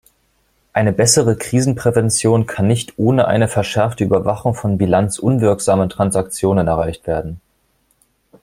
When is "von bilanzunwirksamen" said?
4.55-5.89